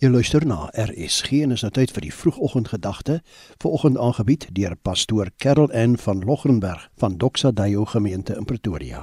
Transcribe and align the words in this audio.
Jy 0.00 0.08
luister 0.08 0.46
na 0.48 0.70
RSG 0.80 1.42
en 1.44 1.50
is 1.52 1.60
nou 1.60 1.68
tyd 1.76 1.90
vir 1.92 2.06
die 2.06 2.12
vroegoggendgedagte, 2.16 3.18
vanoggend 3.60 3.98
aangebied 4.00 4.46
deur 4.56 4.72
pastoor 4.80 5.28
Karel 5.36 5.66
N 5.76 5.98
van 6.00 6.22
Logrenberg 6.24 6.86
van 7.02 7.18
Doxa 7.20 7.50
Deo 7.52 7.84
gemeente 7.84 8.32
in 8.32 8.46
Pretoria. 8.48 9.02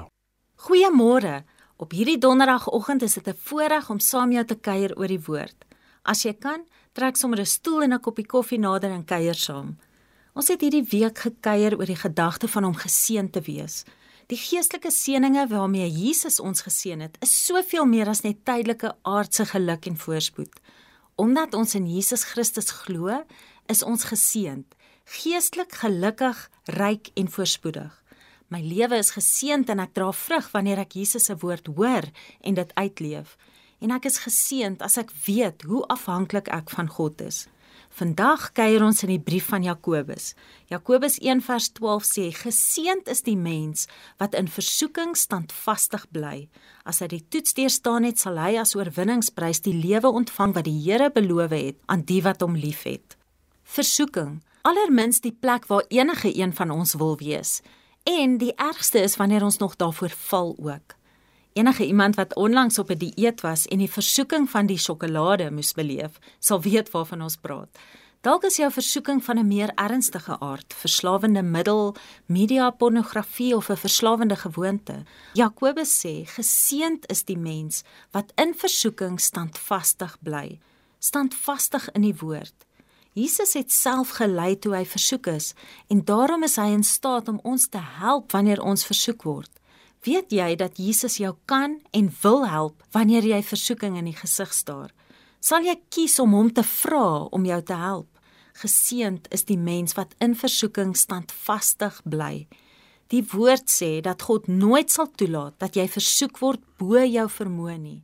Goeiemôre. 0.66 1.44
Op 1.78 1.94
hierdie 1.94 2.18
donderdagoggend 2.18 3.06
is 3.06 3.14
dit 3.14 3.28
'n 3.28 3.38
voorreg 3.38 3.90
om 3.90 4.00
saam 4.00 4.32
jou 4.32 4.46
te 4.46 4.56
kuier 4.56 4.98
oor 4.98 5.08
die 5.08 5.22
woord. 5.26 5.66
As 6.02 6.24
jy 6.24 6.34
kan, 6.34 6.66
trek 6.94 7.16
sommer 7.16 7.40
'n 7.40 7.46
stoel 7.46 7.84
en 7.84 7.94
'n 7.94 8.00
koppie 8.00 8.26
koffie 8.26 8.60
nader 8.60 8.90
en 8.90 9.06
kuier 9.06 9.36
saam. 9.36 9.78
Ons 10.34 10.48
het 10.48 10.62
hierdie 10.62 10.90
week 10.90 11.18
gekuier 11.18 11.78
oor 11.78 11.86
die 11.86 12.02
gedagte 12.08 12.48
van 12.48 12.66
om 12.66 12.74
geseën 12.74 13.30
te 13.30 13.42
wees. 13.42 13.84
Die 14.28 14.38
geestelike 14.38 14.92
seënings 14.92 15.50
waarmee 15.50 15.92
Jesus 15.92 16.40
ons 16.40 16.62
geseën 16.62 17.00
het, 17.00 17.18
is 17.22 17.46
soveel 17.46 17.86
meer 17.86 18.08
as 18.08 18.22
net 18.22 18.46
tydelike 18.46 18.96
aardse 19.04 19.46
geluk 19.46 19.86
en 19.86 19.98
voorspoed. 19.98 20.60
Omdat 21.18 21.56
ons 21.58 21.74
in 21.74 21.88
Jesus 21.90 22.24
Christus 22.30 22.70
glo, 22.84 23.10
is 23.66 23.82
ons 23.82 24.04
geseënd, 24.06 24.76
geestelik 25.18 25.74
gelukkig, 25.82 26.38
ryk 26.78 27.10
en 27.18 27.30
voorspoedig. 27.34 27.94
My 28.54 28.62
lewe 28.62 29.00
is 29.02 29.10
geseënd 29.16 29.72
en 29.74 29.82
ek 29.82 29.96
dra 29.98 30.12
vrug 30.14 30.52
wanneer 30.54 30.84
ek 30.84 30.94
Jesus 31.00 31.26
se 31.28 31.36
woord 31.42 31.72
hoor 31.74 32.06
en 32.46 32.60
dit 32.60 32.76
uitleef. 32.78 33.34
En 33.82 33.96
ek 33.98 34.06
is 34.12 34.22
geseënd 34.28 34.86
as 34.86 35.00
ek 35.02 35.10
weet 35.26 35.66
hoe 35.66 35.82
afhanklik 35.90 36.52
ek 36.54 36.70
van 36.78 36.88
God 37.00 37.26
is. 37.26 37.48
Vandag 37.98 38.52
kuier 38.54 38.84
ons 38.86 39.00
in 39.02 39.10
die 39.10 39.24
brief 39.26 39.48
van 39.50 39.64
Jakobus. 39.66 40.36
Jakobus 40.70 41.16
1:12 41.18 42.04
sê: 42.06 42.26
"Geseënd 42.30 43.08
is 43.10 43.24
die 43.26 43.38
mens 43.38 43.88
wat 44.20 44.36
in 44.36 44.48
versoeking 44.48 45.16
standvastig 45.18 46.06
bly. 46.12 46.48
As 46.86 47.00
hy 47.00 47.08
die 47.08 47.26
toets 47.30 47.54
deurstaan 47.54 48.04
het, 48.04 48.20
sal 48.20 48.38
hy 48.38 48.54
as 48.58 48.76
oorwinningsprys 48.76 49.62
die 49.62 49.74
lewe 49.74 50.12
ontvang 50.14 50.54
wat 50.54 50.66
die 50.66 50.78
Here 50.78 51.10
beloof 51.10 51.50
het 51.50 51.76
aan 51.88 52.02
die 52.06 52.22
wat 52.22 52.42
hom 52.42 52.54
liefhet." 52.54 53.18
Versoeking, 53.64 54.44
allermins 54.62 55.20
die 55.20 55.34
plek 55.34 55.66
waar 55.66 55.86
enige 55.90 56.38
een 56.38 56.54
van 56.54 56.70
ons 56.70 56.94
wil 56.94 57.18
wees. 57.18 57.62
En 58.04 58.38
die 58.38 58.54
ergste 58.56 59.00
is 59.00 59.18
wanneer 59.18 59.44
ons 59.44 59.58
nog 59.58 59.76
daarvoor 59.76 60.10
val 60.10 60.56
ook. 60.60 60.97
Enige 61.58 61.86
iemand 61.86 62.16
wat 62.16 62.36
onlangs 62.36 62.80
op 62.80 62.90
'n 62.90 62.98
die 62.98 63.14
dieet 63.16 63.42
was 63.42 63.66
en 63.66 63.78
die 63.78 63.92
versoeking 63.92 64.50
van 64.50 64.66
die 64.66 64.78
sjokolade 64.78 65.52
moes 65.52 65.74
beleef, 65.74 66.20
sal 66.40 66.62
weet 66.62 66.92
waarvan 66.92 67.22
ons 67.22 67.36
praat. 67.36 67.78
Dalk 68.22 68.44
is 68.44 68.56
jou 68.56 68.72
versoeking 68.72 69.24
van 69.24 69.38
'n 69.40 69.48
meer 69.48 69.72
ernstige 69.76 70.40
aard, 70.40 70.74
verslawende 70.74 71.42
middel, 71.42 71.96
media 72.26 72.70
pornografie 72.70 73.56
of 73.56 73.70
'n 73.70 73.76
verslawende 73.76 74.36
gewoonte. 74.36 75.04
Jakobus 75.34 76.06
sê: 76.06 76.26
"Geseend 76.26 77.10
is 77.10 77.24
die 77.24 77.38
mens 77.38 77.84
wat 78.12 78.32
in 78.36 78.54
versoeking 78.58 79.20
standvastig 79.20 80.18
bly, 80.22 80.60
standvastig 81.00 81.92
in 81.92 82.02
die 82.02 82.16
woord." 82.20 82.66
Jesus 83.14 83.54
het 83.54 83.72
self 83.72 84.10
gelei 84.10 84.60
toe 84.60 84.76
hy 84.76 84.86
versoek 84.86 85.28
is 85.28 85.54
en 85.88 86.04
daarom 86.04 86.44
is 86.44 86.56
hy 86.56 86.70
in 86.72 86.84
staat 86.84 87.28
om 87.28 87.40
ons 87.44 87.68
te 87.70 87.82
help 87.82 88.32
wanneer 88.32 88.62
ons 88.62 88.86
versoek 88.86 89.24
word. 89.24 89.50
Weet 90.08 90.32
jy 90.32 90.54
dat 90.56 90.78
Jesus 90.80 91.18
jou 91.20 91.34
kan 91.52 91.82
en 91.92 92.06
wil 92.22 92.46
help 92.48 92.84
wanneer 92.96 93.26
jy 93.28 93.42
versoeking 93.44 93.98
in 94.00 94.06
die 94.08 94.16
gesig 94.16 94.54
staar? 94.56 94.94
Sal 95.44 95.68
jy 95.68 95.76
kies 95.92 96.16
om 96.24 96.32
hom 96.32 96.52
te 96.54 96.64
vra 96.64 97.26
om 97.36 97.44
jou 97.44 97.58
te 97.68 97.76
help? 97.76 98.08
Geseend 98.62 99.28
is 99.36 99.44
die 99.50 99.60
mens 99.60 99.98
wat 100.00 100.16
in 100.24 100.38
versoeking 100.40 100.96
standvastig 100.96 102.00
bly. 102.08 102.48
Die 103.12 103.24
woord 103.34 103.68
sê 103.68 103.98
dat 104.04 104.24
God 104.24 104.48
nooit 104.48 104.94
sal 104.96 105.12
toelaat 105.12 105.60
dat 105.60 105.76
jy 105.76 105.90
versoek 105.92 106.40
word 106.40 106.64
bo 106.80 107.04
jou 107.04 107.28
vermoë 107.28 107.76
nie 107.82 108.02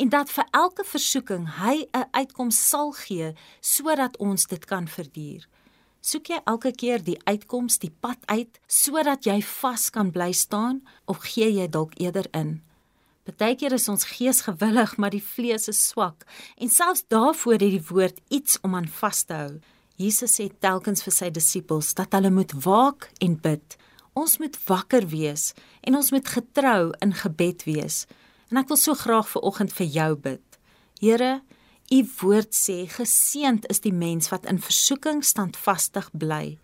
en 0.00 0.08
dat 0.08 0.30
vir 0.32 0.46
elke 0.56 0.84
versoeking 0.84 1.44
hy 1.60 1.84
'n 1.92 2.08
uitkoms 2.16 2.56
sal 2.68 2.92
gee 2.92 3.34
sodat 3.60 4.16
ons 4.16 4.46
dit 4.46 4.64
kan 4.64 4.88
verduur. 4.88 5.44
Soek 6.00 6.30
jy 6.32 6.38
elke 6.48 6.70
keer 6.72 7.02
die 7.04 7.18
uitkoms, 7.28 7.76
die 7.82 7.92
pad 7.92 8.22
uit 8.32 8.56
sodat 8.64 9.26
jy 9.28 9.36
vas 9.44 9.90
kan 9.92 10.08
bly 10.14 10.30
staan 10.32 10.80
of 11.04 11.20
gee 11.28 11.50
jy 11.52 11.66
dalk 11.68 11.92
eerder 12.00 12.28
in? 12.32 12.62
Partykeer 13.28 13.76
is 13.76 13.88
ons 13.92 14.06
gees 14.08 14.40
gewillig, 14.46 14.94
maar 14.96 15.12
die 15.12 15.20
vlees 15.20 15.68
is 15.68 15.82
swak 15.90 16.24
en 16.56 16.72
selfs 16.72 17.04
daarvoor 17.12 17.60
het 17.60 17.76
die 17.76 17.84
woord 17.90 18.22
iets 18.32 18.56
om 18.64 18.78
aan 18.78 18.88
vas 19.00 19.22
te 19.28 19.36
hou. 19.36 19.52
Jesus 20.00 20.38
sê 20.40 20.48
telkens 20.48 21.04
vir 21.04 21.12
sy 21.12 21.28
disippels 21.36 21.92
dat 21.98 22.16
hulle 22.16 22.32
moet 22.32 22.56
waak 22.64 23.10
en 23.20 23.36
bid. 23.36 23.76
Ons 24.16 24.38
moet 24.40 24.56
wakker 24.70 25.04
wees 25.12 25.50
en 25.84 26.00
ons 26.00 26.12
moet 26.16 26.32
getrou 26.36 26.94
in 27.04 27.12
gebed 27.12 27.66
wees. 27.68 28.06
En 28.48 28.64
ek 28.64 28.72
wil 28.72 28.80
so 28.80 28.96
graag 28.96 29.28
vir 29.34 29.44
oggend 29.52 29.76
vir 29.76 29.92
jou 30.00 30.12
bid. 30.16 30.44
Here, 31.04 31.42
U 31.90 32.00
woord 32.20 32.54
sê 32.54 32.84
geseend 32.86 33.64
is 33.66 33.80
die 33.82 33.92
mens 33.92 34.28
wat 34.30 34.44
in 34.46 34.60
versoeking 34.62 35.24
standvastig 35.26 36.06
bly. 36.14 36.54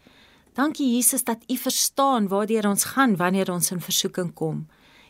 Dankie 0.54 0.86
Jesus 0.86 1.24
dat 1.26 1.42
U 1.50 1.56
verstaan 1.58 2.28
waartoe 2.30 2.62
ons 2.68 2.84
gaan 2.92 3.16
wanneer 3.18 3.50
ons 3.50 3.72
in 3.74 3.82
versoeking 3.82 4.30
kom. 4.38 4.68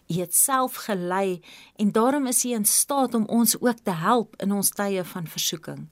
U 0.08 0.14
het 0.16 0.32
self 0.34 0.78
gelei 0.86 1.42
en 1.76 1.92
daarom 1.92 2.26
is 2.32 2.44
U 2.48 2.54
in 2.56 2.64
staat 2.64 3.14
om 3.14 3.26
ons 3.28 3.60
ook 3.60 3.84
te 3.84 3.92
help 3.92 4.40
in 4.40 4.56
ons 4.56 4.72
tye 4.72 5.04
van 5.04 5.28
versoeking. 5.28 5.84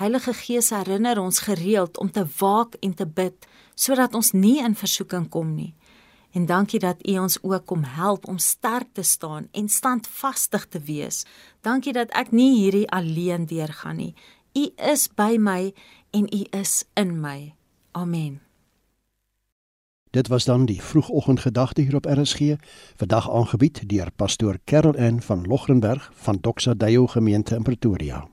Heilige 0.00 0.32
Gees 0.32 0.70
herinner 0.72 1.20
ons 1.20 1.44
gereeld 1.44 1.98
om 1.98 2.10
te 2.10 2.24
waak 2.38 2.80
en 2.80 2.94
te 2.94 3.04
bid 3.04 3.44
sodat 3.74 4.14
ons 4.16 4.32
nie 4.32 4.56
in 4.64 4.74
versoeking 4.74 5.28
kom 5.28 5.52
nie. 5.54 5.74
En 6.30 6.46
dankie 6.46 6.78
dat 6.78 7.06
U 7.06 7.18
ons 7.18 7.38
ook 7.42 7.66
kom 7.66 7.82
help 7.84 8.28
om 8.28 8.38
sterk 8.38 8.88
te 8.92 9.02
staan 9.02 9.48
en 9.50 9.68
standvastig 9.68 10.66
te 10.66 10.80
wees. 10.80 11.26
Dankie 11.60 11.92
dat 11.92 12.10
ek 12.10 12.30
nie 12.30 12.54
hierdie 12.58 12.90
alleen 12.90 13.46
deurgaan 13.46 13.96
nie. 13.96 14.14
U 14.54 14.68
is 14.76 15.08
by 15.14 15.36
my 15.38 15.74
en 16.10 16.30
U 16.34 16.44
is 16.50 16.84
in 16.94 17.20
my. 17.20 17.54
Amen. 17.92 18.40
Dit 20.10 20.28
was 20.28 20.44
dan 20.44 20.64
die 20.66 20.82
vroegoggendgedagte 20.82 21.80
hier 21.80 21.94
op 21.94 22.04
RSG, 22.04 22.56
vandag 22.96 23.30
aangebied 23.30 23.88
deur 23.88 24.10
pastoor 24.16 24.58
Karel 24.64 24.94
N 24.98 25.20
van 25.20 25.46
Logrenberg 25.46 26.10
van 26.14 26.38
Doxa 26.40 26.74
Deo 26.74 27.06
gemeente 27.06 27.54
in 27.54 27.62
Pretoria. 27.62 28.28